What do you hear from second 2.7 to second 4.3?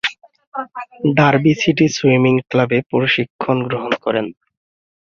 প্রশিক্ষণ গ্রহণ করেন।